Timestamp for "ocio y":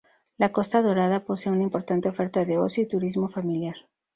2.57-2.87